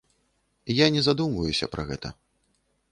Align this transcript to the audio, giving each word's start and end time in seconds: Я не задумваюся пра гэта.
Я 0.77 0.87
не 0.95 1.01
задумваюся 1.09 1.71
пра 1.75 1.83
гэта. 1.93 2.13